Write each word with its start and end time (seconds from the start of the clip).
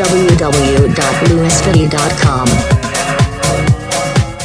www.lewisfitty.com. 0.00 2.44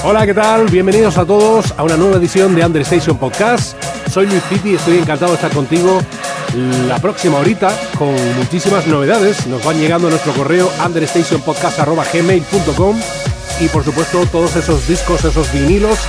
Hola, 0.03 0.25
¿qué 0.25 0.34
tal? 0.34 0.66
Bienvenidos 0.66 1.17
a 1.17 1.25
todos 1.25 1.73
a 1.78 1.84
una 1.84 1.95
nueva 1.95 2.17
edición 2.17 2.53
de 2.56 2.66
Understation 2.66 3.17
Podcast. 3.17 3.81
Soy 4.12 4.28
Luis 4.28 4.44
Pitti 4.50 4.72
y 4.72 4.75
estoy 4.75 4.97
encantado 4.97 5.31
de 5.31 5.36
estar 5.36 5.52
contigo 5.52 6.02
la 6.88 7.00
próxima 7.00 7.39
horita 7.39 7.73
con 7.97 8.14
muchísimas 8.36 8.86
novedades. 8.88 9.47
Nos 9.47 9.64
van 9.64 9.80
llegando 9.80 10.08
a 10.08 10.09
nuestro 10.09 10.34
correo 10.34 10.70
understationpodcast.gmail.com 10.86 13.00
y 13.62 13.69
por 13.69 13.86
supuesto 13.86 14.25
todos 14.25 14.58
esos 14.58 14.86
discos, 14.90 15.23
esos 15.23 15.53
vinilos 15.53 16.00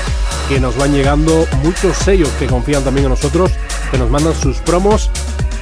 que 0.48 0.58
nos 0.58 0.76
van 0.76 0.92
llegando, 0.92 1.46
muchos 1.62 1.96
sellos 1.96 2.30
que 2.38 2.46
confían 2.46 2.82
también 2.82 3.04
en 3.06 3.10
nosotros, 3.10 3.52
que 3.92 3.98
nos 3.98 4.10
mandan 4.10 4.34
sus 4.34 4.56
promos 4.58 5.08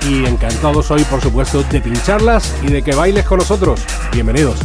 y 0.09 0.25
encantados 0.27 0.91
hoy 0.91 1.03
por 1.05 1.21
supuesto 1.21 1.63
de 1.63 1.81
pincharlas 1.81 2.55
y 2.63 2.69
de 2.69 2.83
que 2.83 2.95
bailes 2.95 3.25
con 3.25 3.39
nosotros. 3.39 3.81
Bienvenidos. 4.13 4.59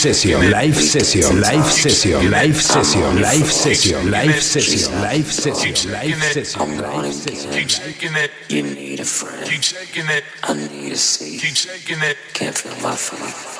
Session, 0.00 0.50
live 0.50 0.76
session, 0.76 1.42
live 1.42 1.66
session, 1.66 2.30
live 2.30 2.56
session, 2.56 3.20
live 3.20 3.52
session, 3.52 4.10
live 4.10 4.42
session, 4.42 4.92
live 5.02 5.30
session, 5.30 5.92
live 5.92 6.22
session. 6.22 6.62
I'm 6.62 6.78
gonna 6.80 7.12
keep 7.52 7.68
shaking 7.68 8.16
it. 8.16 8.30
You 8.48 8.62
need 8.62 9.00
a 9.00 9.04
friend. 9.04 9.44
Keep 9.44 9.62
shaking 9.62 10.08
it. 10.08 10.24
I 10.42 10.54
need 10.54 10.92
a 10.92 10.96
seat. 10.96 11.42
Keep 11.42 11.54
shaking 11.54 12.02
it. 12.02 12.16
Can't 12.32 12.56
feel 12.56 12.82
my 12.82 12.96
feet. 12.96 13.59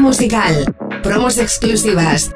Musical. 0.00 0.74
Promos 1.02 1.38
exclusivas. 1.38 2.31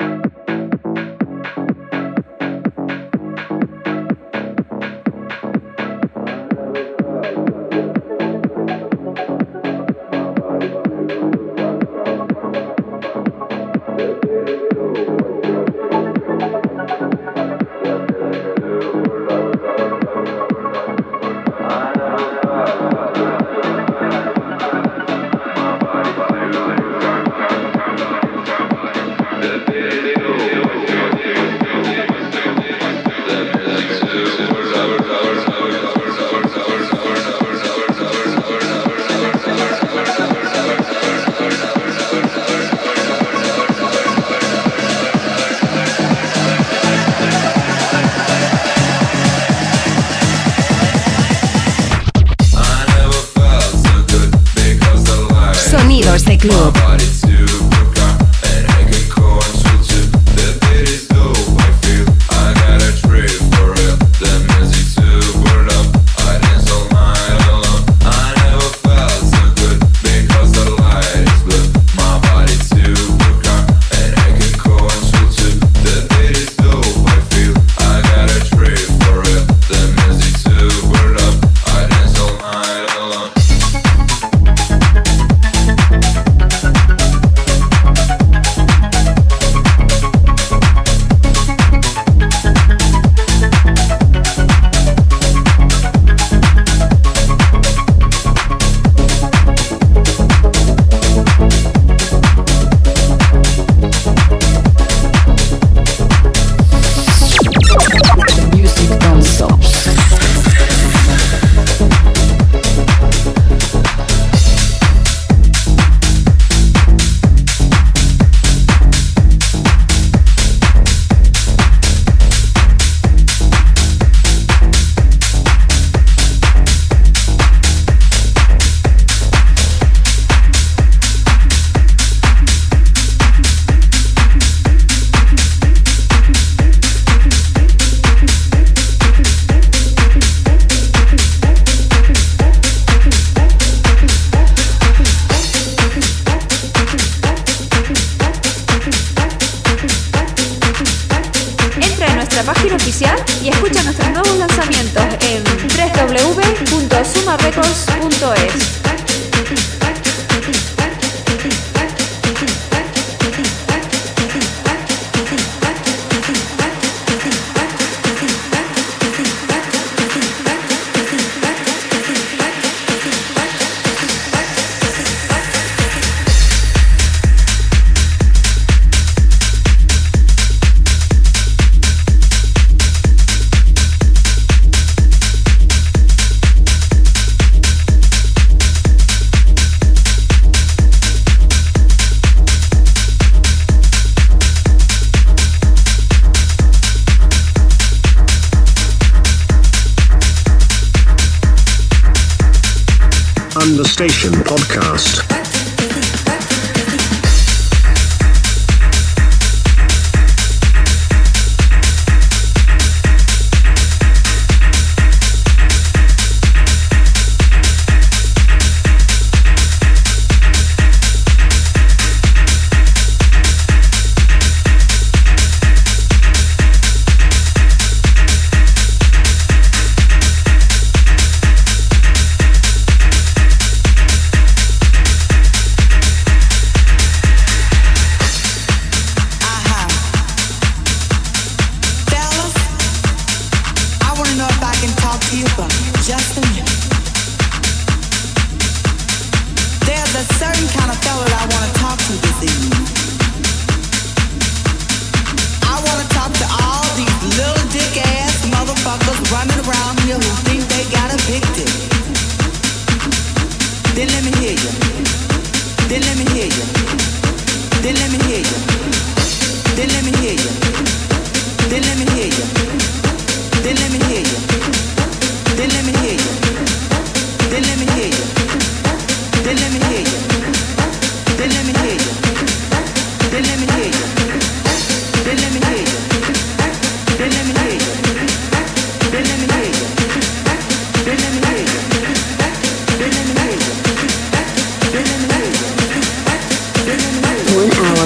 club. 56.49 57.16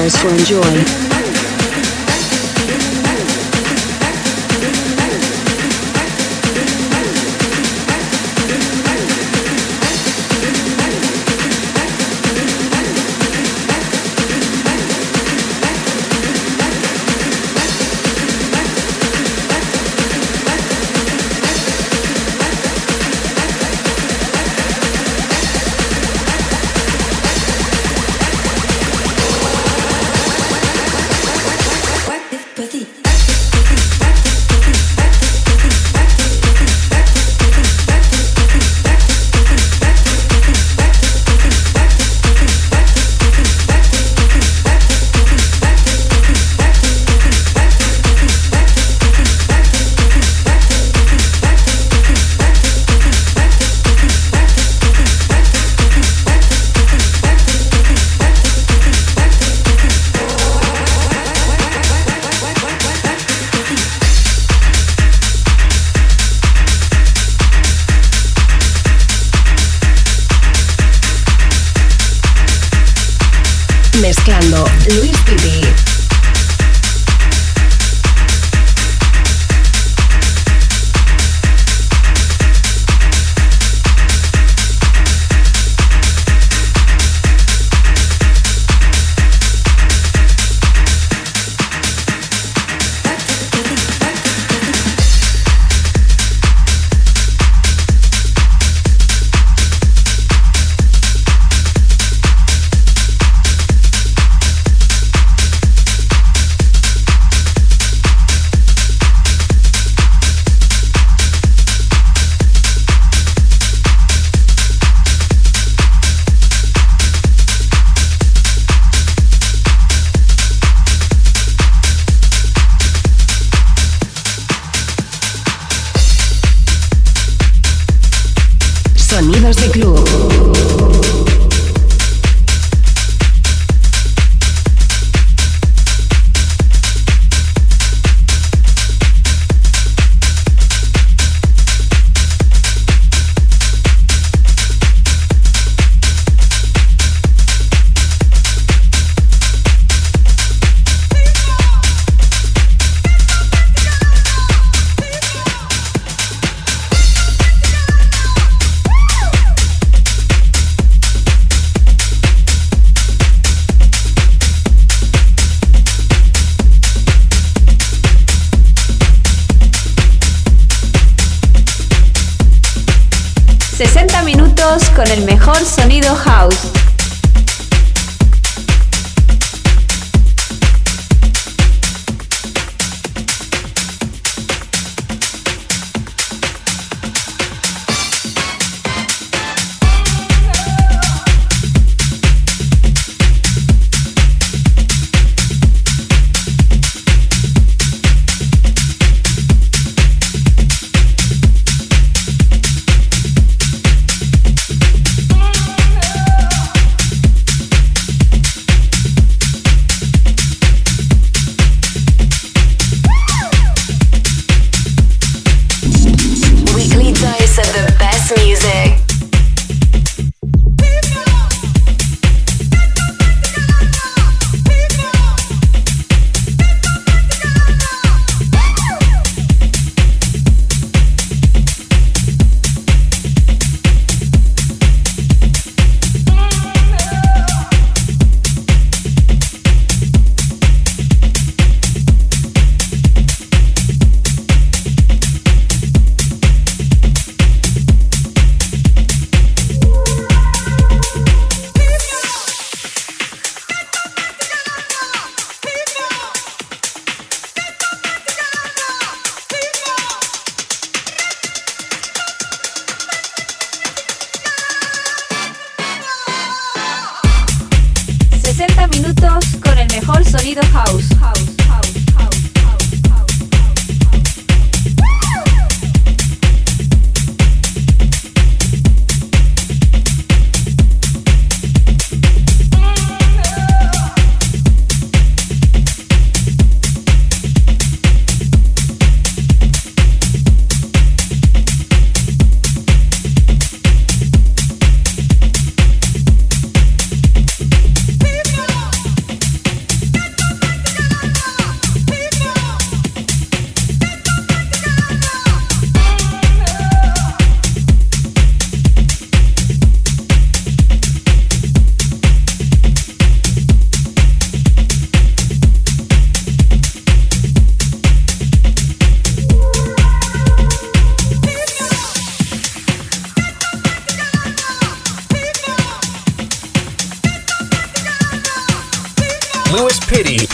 hours 0.01 0.15
to 0.15 0.29
enjoy. 0.29 1.10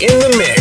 in 0.02 0.18
the 0.18 0.36
mix. 0.36 0.55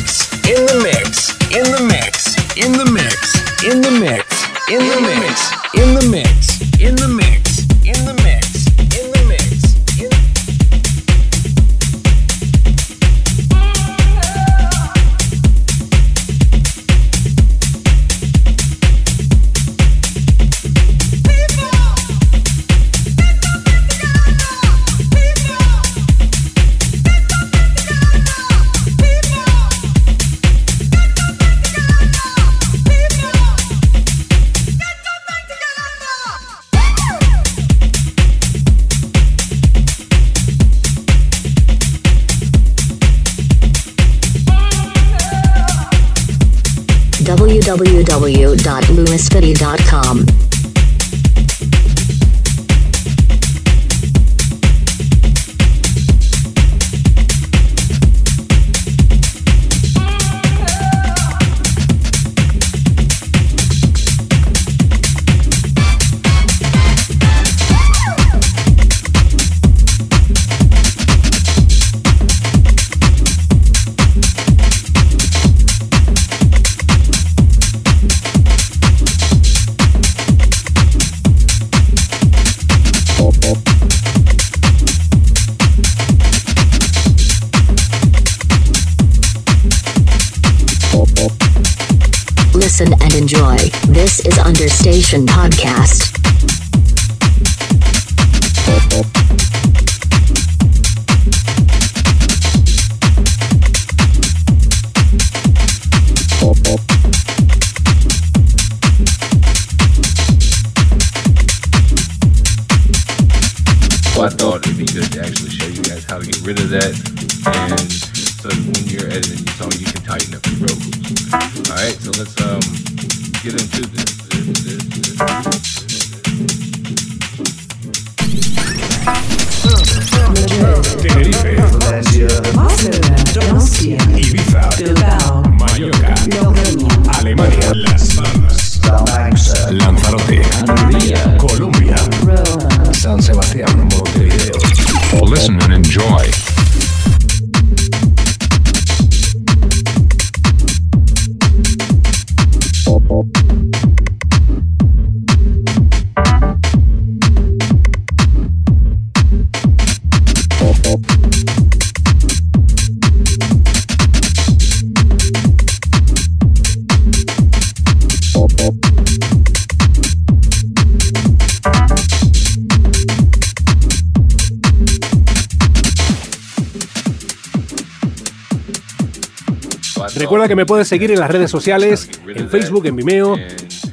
Me 180.56 180.66
puedes 180.66 180.88
seguir 180.88 181.12
en 181.12 181.20
las 181.20 181.30
redes 181.30 181.52
sociales, 181.52 182.10
en 182.28 182.50
Facebook, 182.50 182.86
en 182.86 182.96
Vimeo, 182.96 183.36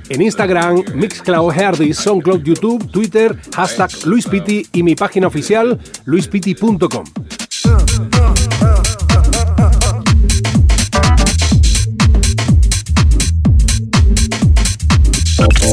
en 0.08 0.22
Instagram, 0.22 0.82
Mixcloud, 0.94 1.52
Herdy, 1.52 1.92
SoundCloud, 1.92 2.42
YouTube, 2.42 2.90
Twitter, 2.90 3.36
hashtag 3.54 3.90
LuisPiti 4.04 4.66
y 4.72 4.82
mi 4.82 4.94
página 4.94 5.26
oficial 5.26 5.78
luispiti.com. 6.04 7.04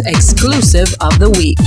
Exclusive 0.05 0.95
of 1.01 1.19
the 1.19 1.29
week. 1.29 1.59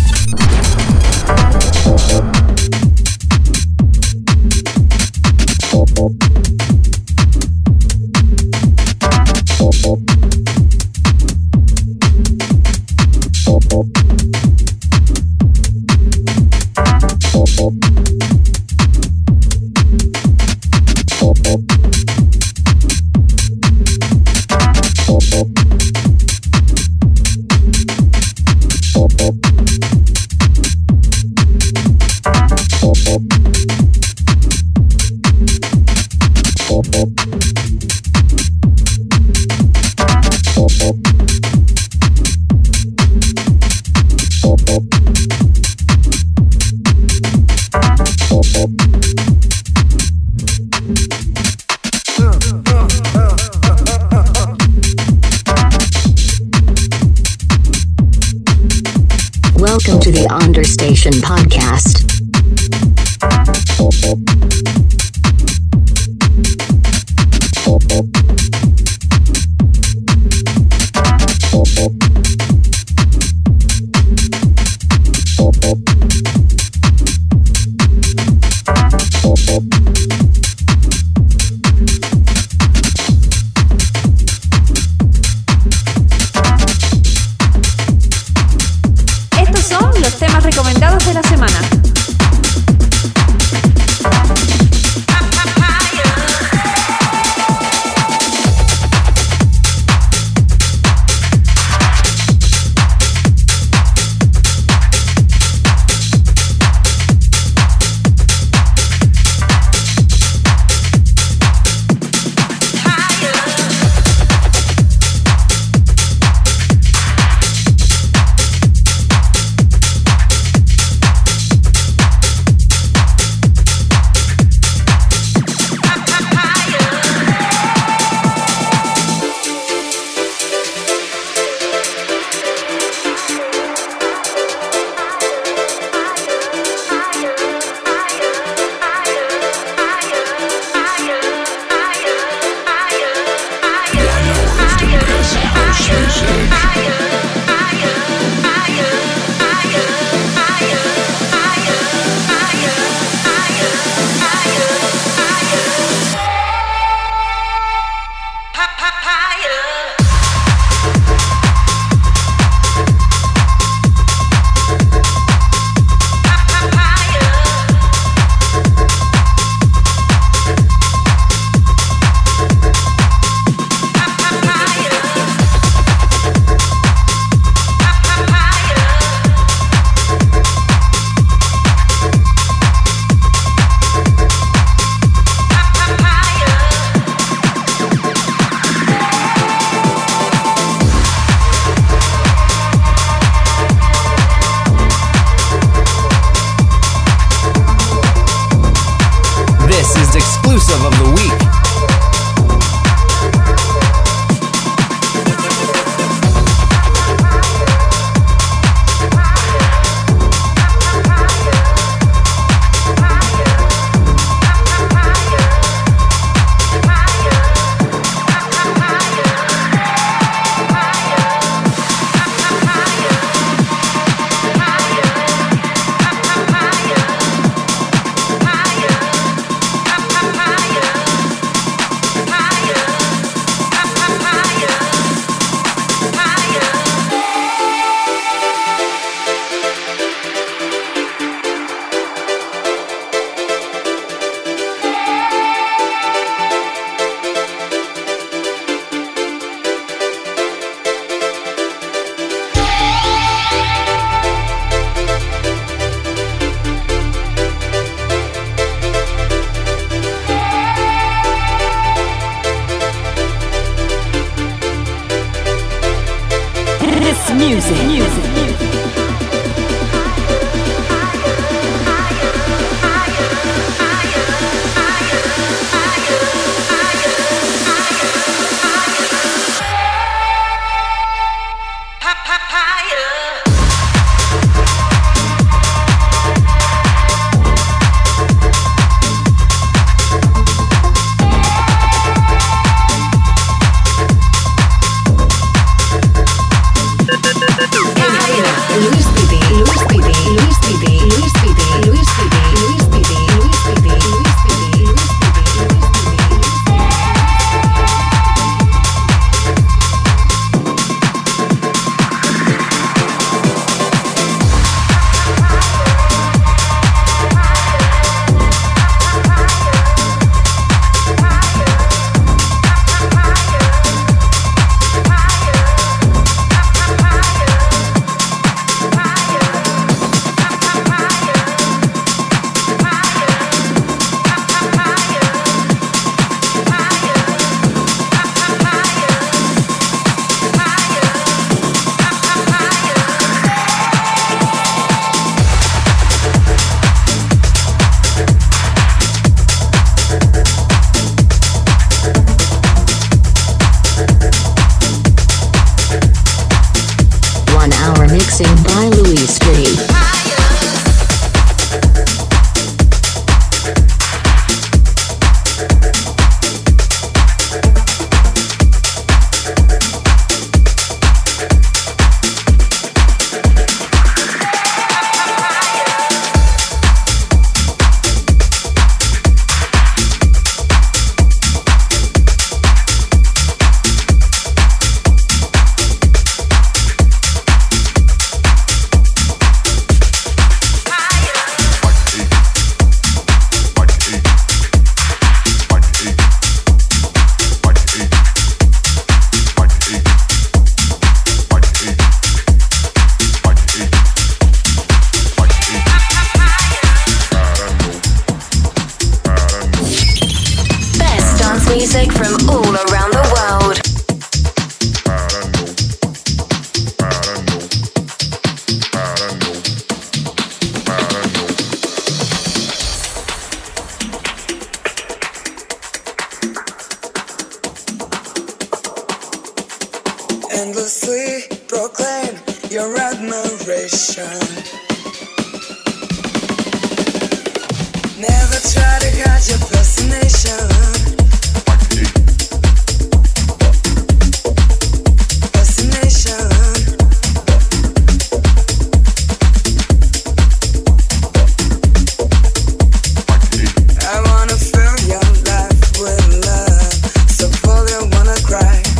wanna 458.11 458.35
cry. 458.42 458.91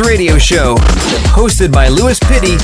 Radio 0.00 0.36
show, 0.36 0.74
hosted 1.36 1.70
by 1.70 1.86
Lewis 1.86 2.18
Pitty 2.18 2.56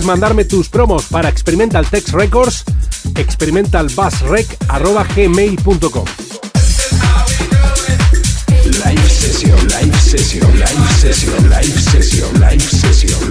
mandarme 0.00 0.46
tus 0.46 0.70
promos 0.70 1.04
para 1.04 1.28
Experimental 1.28 1.86
Text 1.86 2.14
Records, 2.14 2.64
experimentalbassrec.gmail.com 3.14 6.04
live 8.72 9.08
session, 9.08 9.54
live 9.68 9.94
session, 11.78 12.40
live 12.40 12.62
session, 12.62 13.30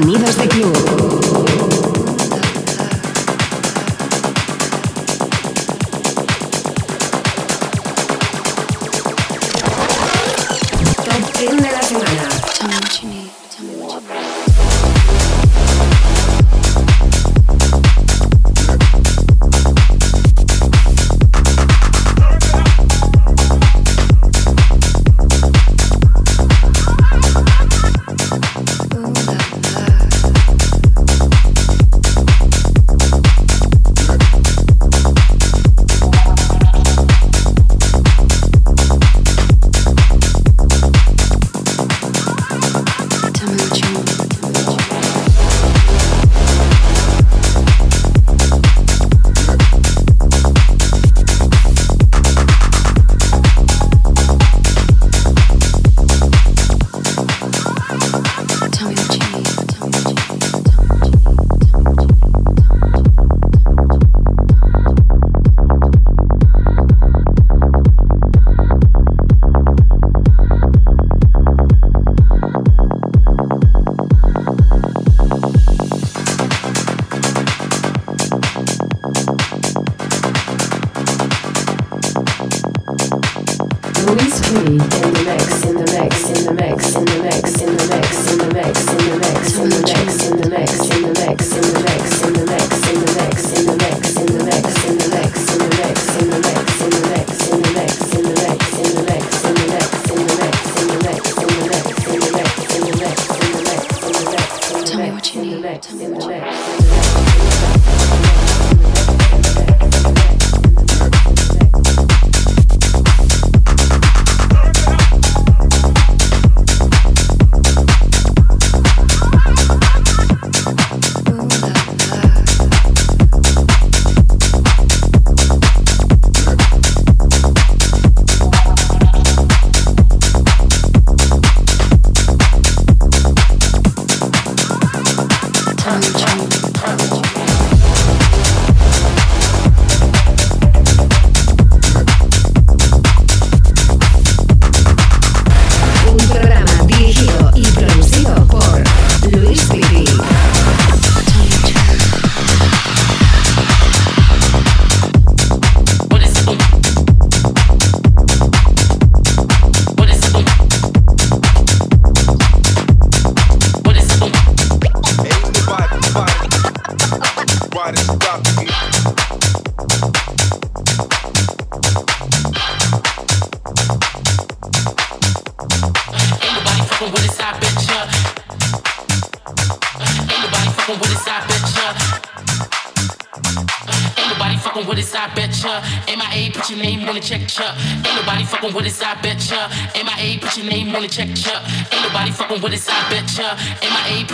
Sonidos 0.00 0.36
de 0.38 0.48
Club. 0.48 1.39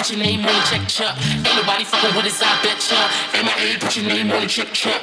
put 0.06 0.16
your 0.16 0.24
name 0.24 0.40
on 0.40 0.46
the 0.46 0.60
check, 0.70 0.86
check. 0.86 1.16
Ain't 1.34 1.56
nobody 1.56 1.82
fucking 1.82 2.14
with 2.14 2.26
us, 2.26 2.40
I 2.40 2.62
bet 2.62 2.78
ya. 2.90 3.42
MIA, 3.42 3.78
put 3.80 3.96
your 3.96 4.06
name 4.06 4.30
on 4.30 4.42
the 4.42 4.46
check, 4.46 4.72
check. 4.72 5.02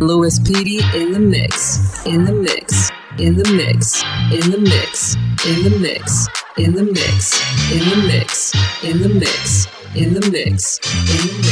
Louis 0.00 0.38
Petey 0.38 0.78
in 0.94 1.12
the 1.12 1.18
mix, 1.18 2.06
in 2.06 2.24
the 2.24 2.32
mix, 2.32 2.90
in 3.18 3.36
the 3.36 3.52
mix, 3.52 4.04
in 4.32 4.50
the 4.52 4.58
mix, 4.58 5.16
in 5.44 5.64
the 5.64 5.70
mix, 5.80 6.28
in 6.56 6.72
the 6.74 6.82
mix, 6.82 7.40
in 7.72 7.88
the 7.90 7.96
mix, 8.06 8.54
in 8.84 9.02
the 9.02 9.08
mix, 9.08 9.66
in 9.96 10.14
the 10.14 10.30
mix, 10.30 10.78
in 11.16 11.24
the 11.24 11.50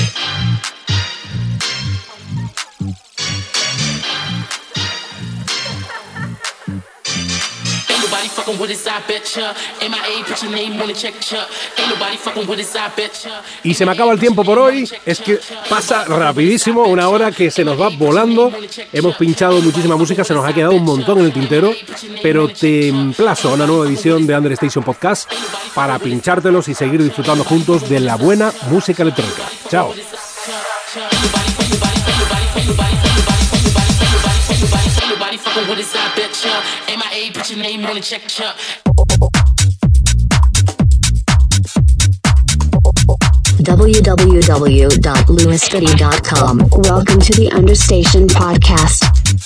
mix. 0.62 0.75
Y 13.62 13.74
se 13.74 13.84
me 13.84 13.92
acaba 13.92 14.12
el 14.12 14.20
tiempo 14.20 14.44
por 14.44 14.58
hoy. 14.58 14.88
Es 15.04 15.20
que 15.20 15.38
pasa 15.68 16.04
rapidísimo, 16.04 16.84
una 16.84 17.08
hora 17.08 17.32
que 17.32 17.50
se 17.50 17.64
nos 17.64 17.80
va 17.80 17.88
volando. 17.88 18.52
Hemos 18.92 19.16
pinchado 19.16 19.60
muchísima 19.60 19.96
música, 19.96 20.24
se 20.24 20.34
nos 20.34 20.44
ha 20.44 20.52
quedado 20.52 20.74
un 20.74 20.84
montón 20.84 21.18
en 21.18 21.26
el 21.26 21.32
tintero. 21.32 21.72
Pero 22.22 22.48
te 22.48 22.88
emplazo 22.88 23.50
a 23.50 23.54
una 23.54 23.66
nueva 23.66 23.86
edición 23.86 24.26
de 24.26 24.36
Under 24.36 24.52
Station 24.52 24.84
Podcast 24.84 25.30
para 25.74 25.98
pinchártelos 25.98 26.68
y 26.68 26.74
seguir 26.74 27.02
disfrutando 27.02 27.44
juntos 27.44 27.88
de 27.88 28.00
la 28.00 28.16
buena 28.16 28.52
música 28.70 29.02
electrónica. 29.02 29.42
Chao. 29.68 29.92
What 35.56 35.78
is 35.78 35.94
up, 35.94 36.12
bitch? 36.12 36.44
Am 36.90 37.02
I 37.02 37.10
a 37.14 37.30
bitch? 37.30 37.50
Your 37.50 37.60
name 37.62 37.86
on 37.86 37.94
the 37.94 38.02
check, 38.02 38.20
chuck. 38.28 38.54
www.lewisfitty.com. 43.64 46.58
Welcome 46.82 47.20
to 47.20 47.32
the 47.32 47.50
Understation 47.52 48.26
Podcast. 48.26 49.45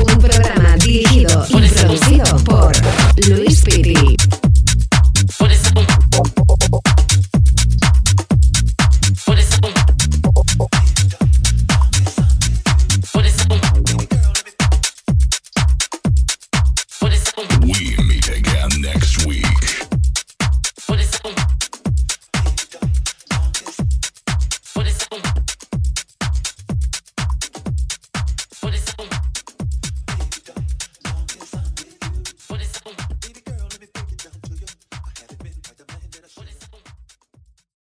Un 0.00 0.18
programa 0.18 0.76
dirigido 0.76 1.44
y 1.50 1.68
producido 1.68 2.36
por 2.44 2.72
Luis 3.28 3.62
Piri. 3.62 4.16